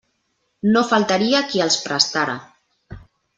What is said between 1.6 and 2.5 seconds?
els prestara.